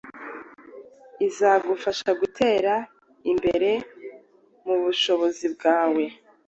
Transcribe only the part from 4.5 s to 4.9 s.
mu